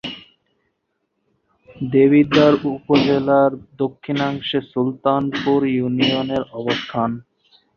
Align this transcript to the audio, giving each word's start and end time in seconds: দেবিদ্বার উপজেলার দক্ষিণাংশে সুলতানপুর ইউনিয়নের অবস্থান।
দেবিদ্বার 1.87 2.53
উপজেলার 2.71 3.51
দক্ষিণাংশে 3.77 4.59
সুলতানপুর 4.71 5.59
ইউনিয়নের 5.75 6.43
অবস্থান। 6.59 7.09